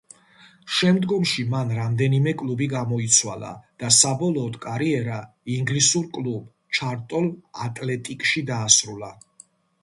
[0.75, 3.51] შემდგომში მან რამდენიმე კლუბი გამოიცვალა
[3.83, 5.19] და საბოლოოდ კარიერა
[5.57, 7.31] ინგლისურ კლუბ ჩარლტონ
[7.69, 9.13] ატლეტიკში დაასრულა.